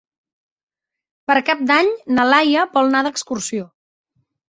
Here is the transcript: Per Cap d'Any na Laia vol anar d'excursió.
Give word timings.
Per 1.27 1.35
Cap 1.51 1.63
d'Any 1.73 1.93
na 2.17 2.27
Laia 2.33 2.67
vol 2.75 2.93
anar 2.93 3.07
d'excursió. 3.11 3.73